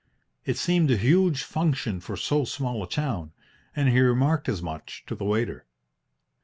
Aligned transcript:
It 0.45 0.57
seemed 0.57 0.89
a 0.89 0.97
huge 0.97 1.43
function 1.43 1.99
for 1.99 2.17
so 2.17 2.43
small 2.43 2.81
a 2.81 2.89
town, 2.89 3.33
and 3.75 3.87
he 3.87 3.99
remarked 3.99 4.49
as 4.49 4.59
much 4.59 5.03
to 5.05 5.13
the 5.13 5.25
waiter. 5.25 5.67